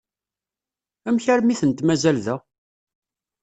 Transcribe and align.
Amek 1.07 1.25
armi 1.33 1.51
i 1.53 1.59
tent-mazal 1.61 2.17
da? 2.25 2.35